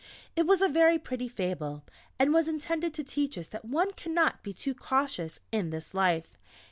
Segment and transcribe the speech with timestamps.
[0.35, 1.83] It was a very pretty Fable
[2.17, 6.39] and was intended to teach us that one cannot be too cautious in this life.